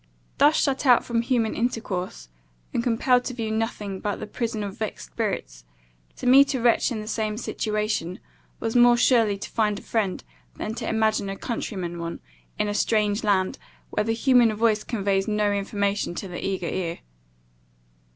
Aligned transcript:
Thus 0.39 0.55
shut 0.59 0.87
out 0.87 1.05
from 1.05 1.21
human 1.21 1.53
intercourse, 1.53 2.27
and 2.73 2.81
compelled 2.83 3.23
to 3.25 3.35
view 3.35 3.51
nothing 3.51 3.99
but 3.99 4.15
the 4.19 4.25
prison 4.25 4.63
of 4.63 4.75
vexed 4.75 5.11
spirits, 5.11 5.63
to 6.15 6.25
meet 6.25 6.55
a 6.55 6.59
wretch 6.59 6.91
in 6.91 7.01
the 7.01 7.07
same 7.07 7.37
situation, 7.37 8.19
was 8.59 8.75
more 8.75 8.97
surely 8.97 9.37
to 9.37 9.49
find 9.51 9.77
a 9.77 9.83
friend, 9.83 10.23
than 10.55 10.73
to 10.73 10.89
imagine 10.89 11.29
a 11.29 11.37
countryman 11.37 11.99
one, 11.99 12.19
in 12.57 12.67
a 12.67 12.73
strange 12.73 13.23
land, 13.23 13.59
where 13.91 14.03
the 14.03 14.13
human 14.13 14.51
voice 14.55 14.83
conveys 14.83 15.27
no 15.27 15.51
information 15.53 16.15
to 16.15 16.27
the 16.27 16.43
eager 16.43 16.65
ear. 16.65 17.01